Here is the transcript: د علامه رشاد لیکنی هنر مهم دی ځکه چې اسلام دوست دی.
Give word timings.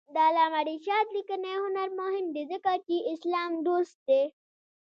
د 0.13 0.15
علامه 0.27 0.61
رشاد 0.69 1.05
لیکنی 1.17 1.53
هنر 1.63 1.89
مهم 2.01 2.25
دی 2.35 2.43
ځکه 2.51 2.71
چې 2.87 2.95
اسلام 3.13 3.51
دوست 3.67 3.97
دی. 4.07 4.21